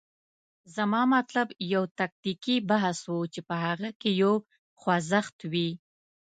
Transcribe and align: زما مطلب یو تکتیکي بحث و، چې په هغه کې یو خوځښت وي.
زما 0.75 1.01
مطلب 1.15 1.47
یو 1.73 1.83
تکتیکي 1.99 2.55
بحث 2.69 2.99
و، 3.11 3.13
چې 3.33 3.39
په 3.47 3.55
هغه 3.65 3.89
کې 3.99 4.09
یو 4.21 4.33
خوځښت 4.79 5.37
وي. 5.51 5.69